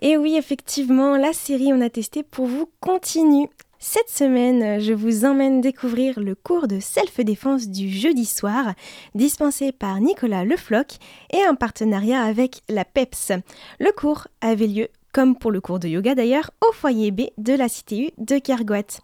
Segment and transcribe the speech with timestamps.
[0.00, 3.48] Et oui, effectivement, la série On a testé pour vous continue.
[3.80, 8.74] Cette semaine, je vous emmène découvrir le cours de self-défense du jeudi soir,
[9.14, 10.96] dispensé par Nicolas Lefloc
[11.32, 13.32] et en partenariat avec la PEPS.
[13.78, 17.54] Le cours avait lieu, comme pour le cours de yoga d'ailleurs, au foyer B de
[17.54, 19.00] la CTU de Kergoat.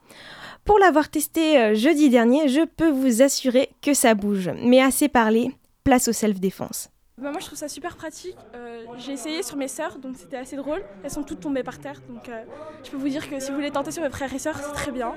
[0.64, 4.50] Pour l'avoir testé euh, jeudi dernier, je peux vous assurer que ça bouge.
[4.62, 5.52] Mais assez parlé,
[5.84, 6.88] place au self-défense.
[7.16, 8.36] Bah, moi je trouve ça super pratique.
[8.56, 10.82] Euh, j'ai essayé sur mes sœurs, donc c'était assez drôle.
[11.04, 12.42] Elles sont toutes tombées par terre, donc euh,
[12.82, 14.72] je peux vous dire que si vous voulez tenter sur mes frères et sœurs, c'est
[14.72, 15.12] très bien.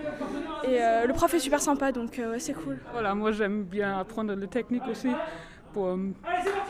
[0.64, 2.80] Et euh, le prof est super sympa, donc ouais, c'est cool.
[2.92, 5.10] Voilà, moi j'aime bien apprendre les techniques aussi
[5.74, 5.98] pour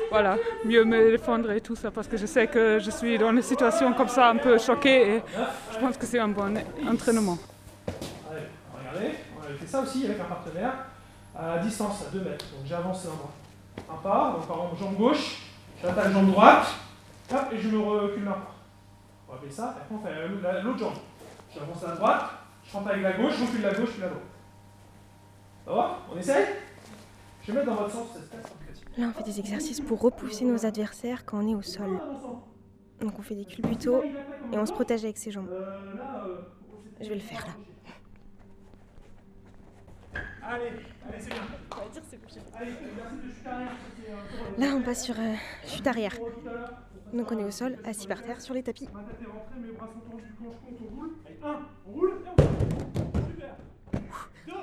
[0.10, 3.32] voilà, mieux me défendre et tout ça, parce que je sais que je suis dans
[3.32, 5.24] une situation comme ça un peu choquée et
[5.74, 6.58] je pense que c'est un bon
[6.90, 7.38] entraînement.
[8.32, 10.74] Allez, regardez, on avait fait ça aussi avec un partenaire
[11.38, 12.46] à distance, à 2 mètres.
[12.56, 13.34] Donc j'ai avancé un bras
[13.90, 15.42] un pas, donc par exemple jambe gauche,
[15.82, 16.68] j'attaque jambe droite,
[17.32, 18.56] hop, et je me recule pas.
[19.28, 20.94] On va appeler ça, et après on fait l'autre jambe.
[21.54, 22.26] J'avance à droite,
[22.66, 24.24] je rentre avec la gauche, je recule la gauche, puis la droite.
[25.66, 25.98] Ça va?
[26.14, 26.46] On essaye?
[27.42, 28.08] Je vais mettre dans votre sens
[28.98, 32.00] Là, on fait des exercices pour repousser nos adversaires quand on est au sol.
[33.00, 34.04] Donc on fait des culbutos
[34.52, 35.50] et on se protège avec ses jambes.
[37.00, 37.54] Je vais le faire là.
[40.50, 41.42] Allez, allez, c'est bien.
[41.72, 43.72] On va dire c'est Allez, merci de chute arrière.
[44.10, 45.34] Euh, Là, on passe sur euh,
[45.66, 46.14] chute arrière.
[47.14, 48.88] Donc, on est au sol, assis par terre, sur les tapis.
[48.94, 51.10] Ma tête est rentrée, mes bras sont tendus, planche compte, on roule.
[51.44, 53.56] 1, on roule et on Super
[54.48, 54.54] 2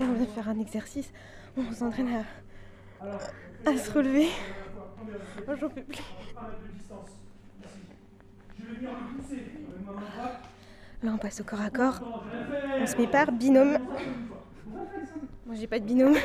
[0.00, 1.12] On va faire un exercice.
[1.56, 4.28] On s'entraîne à, à se relever.
[5.60, 6.02] J'en peux plus.
[11.02, 12.24] Là, on passe au corps à corps.
[12.80, 13.78] On se met par binôme.
[15.46, 16.16] Moi, j'ai pas de binôme.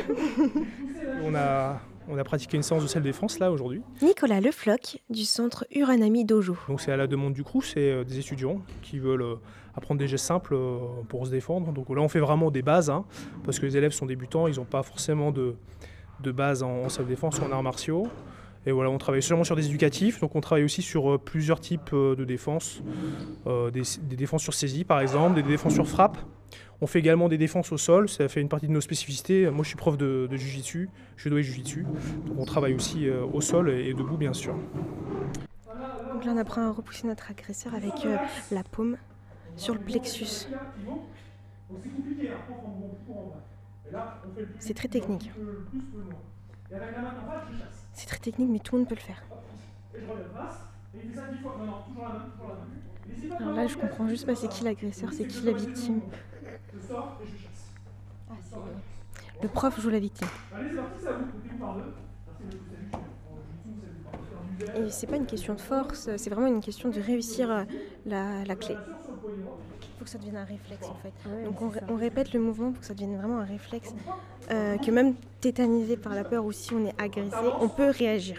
[1.23, 3.81] On a, on a pratiqué une séance de self-défense là aujourd'hui.
[4.01, 6.57] Nicolas Lefloc du centre Uranami Dojo.
[6.67, 9.35] Donc c'est à la demande du crew, c'est euh, des étudiants qui veulent euh,
[9.75, 10.77] apprendre des gestes simples euh,
[11.07, 11.71] pour se défendre.
[11.71, 13.05] Donc là on fait vraiment des bases, hein,
[13.43, 15.55] parce que les élèves sont débutants, ils n'ont pas forcément de,
[16.21, 18.07] de base en, en self-défense ou en arts martiaux.
[18.67, 21.59] Et voilà, on travaille seulement sur des éducatifs, donc on travaille aussi sur euh, plusieurs
[21.59, 22.81] types euh, de défenses,
[23.47, 23.83] Euh, des,
[24.15, 26.17] défenses sur saisie par exemple, des défenses sur frappe.
[26.81, 29.49] On fait également des défenses au sol, ça fait une partie de nos spécificités.
[29.51, 31.85] Moi je suis prof de, de Jiu-Jitsu, judo et Jiu-Jitsu,
[32.25, 34.55] donc on travaille aussi au sol et, debout bien sûr.
[36.11, 37.93] Donc là, on apprend à repousser notre agresseur avec
[38.51, 38.97] la paume
[39.57, 40.47] sur le plexus.
[44.59, 45.29] C'est très technique.
[47.95, 49.23] C'est très technique, mais tout le monde peut le faire.
[53.39, 56.01] Alors là, je comprends juste pas c'est qui l'agresseur, c'est qui la victime.
[58.29, 58.33] Ah,
[59.41, 60.27] le prof joue la victime.
[64.75, 67.63] Et c'est pas une question de force, c'est vraiment une question de réussir euh,
[68.05, 68.75] la, la clé.
[69.81, 71.13] Il faut que ça devienne un réflexe en fait.
[71.45, 73.93] Donc on, ré- on répète le mouvement pour que ça devienne vraiment un réflexe.
[74.51, 78.37] euh, que même tétanisé par la peur ou si on est agressé, on peut réagir.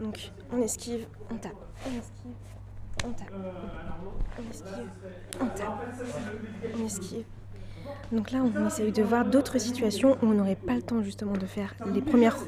[0.00, 1.52] Donc on esquive, on tape,
[1.86, 2.34] on esquive,
[3.04, 3.32] on tape,
[4.38, 4.88] on esquive,
[5.40, 5.72] on tape,
[6.74, 7.24] on esquive.
[8.10, 11.36] Donc là, on essaye de voir d'autres situations où on n'aurait pas le temps justement
[11.36, 12.38] de faire les premières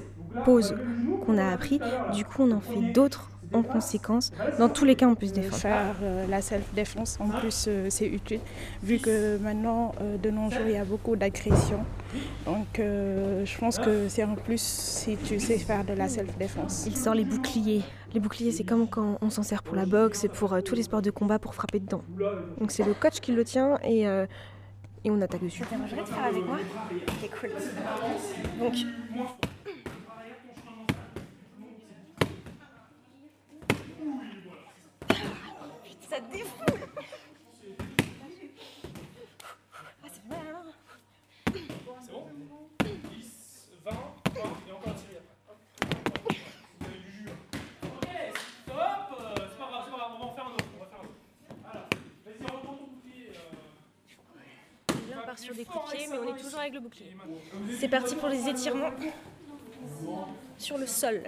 [0.42, 0.74] pauses
[1.20, 1.80] qu'on a appris.
[2.08, 4.30] Du coup, on en fait d'autres en conséquence.
[4.58, 5.56] Dans tous les cas, on peut se défendre.
[5.56, 8.40] Faire euh, la self-défense, en plus, euh, c'est utile,
[8.82, 11.84] vu que maintenant, euh, de nos jours, il y a beaucoup d'agressions.
[12.44, 16.84] Donc, euh, je pense que c'est en plus si tu sais faire de la self-défense.
[16.86, 17.82] Il sort les boucliers.
[18.12, 20.74] Les boucliers, c'est comme quand on s'en sert pour la boxe et pour euh, tous
[20.74, 22.02] les sports de combat pour frapper dedans.
[22.58, 24.26] Donc c'est le coach qui le tient et, euh,
[25.04, 25.62] et on attaque dessus.
[25.62, 27.50] Te faire avec moi Ok, cool.
[28.58, 28.74] Donc.
[36.10, 36.88] Ça défoule
[39.72, 40.72] Ah, mal main.
[42.02, 42.26] C'est bon
[42.82, 44.34] 10, 20, 30
[44.68, 46.36] et encore un tiré après.
[46.80, 47.28] Vous avez du jus.
[47.84, 48.08] Ok,
[48.66, 48.76] stop
[49.20, 50.64] euh, C'est pas grave, c'est pas grave, on va en faire un autre.
[50.76, 51.14] On va faire un autre.
[51.62, 51.88] Voilà.
[52.26, 53.30] Vas-y, retourne ton bouclier.
[53.30, 55.10] euh.
[55.10, 57.16] Là, on part sur des coups de pied, mais on est toujours avec le bouclier.
[57.78, 58.90] C'est parti pour les étirements
[60.58, 61.22] sur le sol.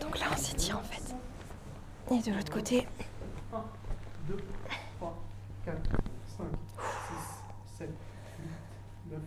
[0.00, 1.14] Donc là, on s'étire en fait.
[2.10, 2.86] Et de l'autre côté,
[4.28, 4.36] 2,
[4.98, 5.18] 3,
[5.64, 5.76] 4,
[6.36, 6.46] 5,
[6.76, 7.88] 6, 7,
[9.10, 9.20] 8, 9.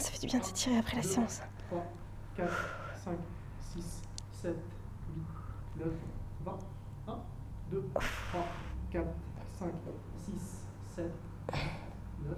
[0.00, 1.40] ça fait du bien de s'étirer après la séance.
[1.68, 1.86] 3,
[2.36, 2.52] 4,
[3.04, 3.18] 5,
[3.74, 4.02] 6,
[4.42, 4.56] 7,
[5.76, 5.88] 8, 9,
[6.44, 6.58] 20.
[7.06, 7.18] 1,
[7.70, 8.46] 2, 3,
[8.90, 9.06] 4,
[9.60, 9.68] 5,
[10.24, 10.32] 6,
[10.96, 11.04] 7,
[11.52, 11.60] 8,
[12.24, 12.36] 9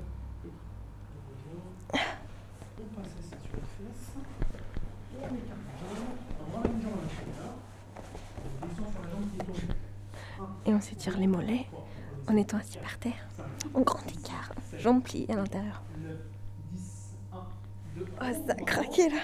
[2.81, 4.13] et on passe assis sur les fesses.
[5.17, 6.17] On écarte la jambe.
[6.41, 7.55] On ramène une jambe à l'intérieur.
[8.63, 9.75] On descend sur la jambe qui est tombée.
[10.71, 11.67] Et on s'étire les mollets
[12.29, 13.27] en étant assis par terre.
[13.75, 15.83] En grand écart, jambes pliées à l'intérieur.
[16.01, 16.13] 9,
[16.75, 16.83] 10,
[17.33, 17.37] 1,
[17.97, 19.17] 2, Oh, ça a craqué là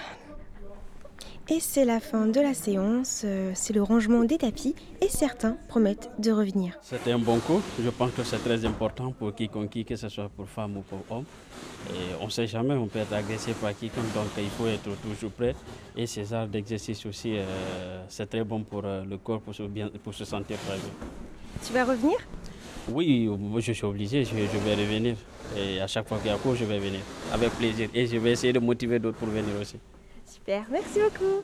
[1.47, 5.55] Et c'est la fin de la séance, euh, c'est le rangement des tapis et certains
[5.69, 6.77] promettent de revenir.
[6.81, 7.61] C'était un bon cours.
[7.81, 10.99] Je pense que c'est très important pour quiconque, que ce soit pour femme ou pour
[11.09, 11.25] homme.
[11.91, 14.89] Et on ne sait jamais, on peut être agressé par quiconque, donc il faut être
[15.01, 15.55] toujours prêt.
[15.95, 19.63] Et ces genres d'exercice aussi, euh, c'est très bon pour euh, le corps, pour se,
[19.63, 20.91] bien, pour se sentir très bien.
[21.65, 22.17] Tu vas revenir?
[22.89, 25.15] Oui, moi, je suis obligé, je, je vais revenir.
[25.57, 27.01] Et à chaque fois qu'il y a cours, je vais venir
[27.33, 27.89] avec plaisir.
[27.93, 29.77] Et je vais essayer de motiver d'autres pour venir aussi.
[30.25, 31.43] Super, merci beaucoup